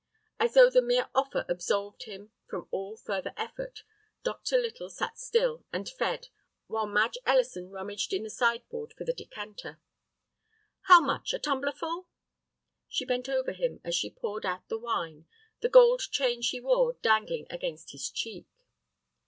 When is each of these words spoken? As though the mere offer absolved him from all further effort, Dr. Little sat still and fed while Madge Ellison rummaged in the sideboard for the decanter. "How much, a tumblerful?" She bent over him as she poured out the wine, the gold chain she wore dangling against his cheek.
As 0.39 0.55
though 0.55 0.71
the 0.71 0.81
mere 0.81 1.09
offer 1.13 1.45
absolved 1.47 2.05
him 2.05 2.31
from 2.49 2.67
all 2.71 2.97
further 2.97 3.35
effort, 3.37 3.83
Dr. 4.23 4.57
Little 4.57 4.89
sat 4.89 5.19
still 5.19 5.63
and 5.71 5.87
fed 5.87 6.29
while 6.65 6.87
Madge 6.87 7.19
Ellison 7.23 7.69
rummaged 7.69 8.11
in 8.11 8.23
the 8.23 8.31
sideboard 8.31 8.93
for 8.93 9.03
the 9.03 9.13
decanter. 9.13 9.79
"How 10.87 11.01
much, 11.01 11.35
a 11.35 11.39
tumblerful?" 11.39 12.07
She 12.87 13.05
bent 13.05 13.29
over 13.29 13.51
him 13.51 13.79
as 13.83 13.93
she 13.93 14.09
poured 14.09 14.43
out 14.43 14.67
the 14.69 14.79
wine, 14.79 15.27
the 15.59 15.69
gold 15.69 16.01
chain 16.09 16.41
she 16.41 16.59
wore 16.59 16.93
dangling 17.03 17.45
against 17.51 17.91
his 17.91 18.09
cheek. 18.09 18.47